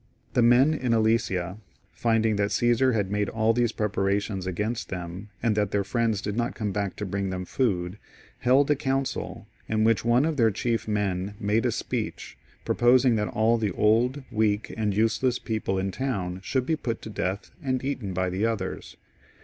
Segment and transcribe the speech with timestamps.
[0.33, 1.59] The men in Alesia
[1.91, 6.35] finding that Caesar had made aU these preparations against them, and that their friends did
[6.35, 7.99] not come back to bring them food,
[8.39, 12.35] held a council, in which one of their chief men made a speech,
[12.65, 17.03] proposing that all the old, weak, and useless people iii the town should be put
[17.03, 18.97] to death, and eaten by the others.